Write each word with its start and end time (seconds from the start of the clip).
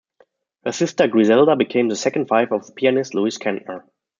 Her 0.65 0.71
sister 0.71 1.07
Griselda 1.07 1.55
became 1.55 1.87
the 1.87 1.95
second 1.95 2.27
wife 2.27 2.51
of 2.51 2.65
the 2.65 2.73
pianist 2.73 3.13
Louis 3.13 3.37
Kentner. 3.37 3.83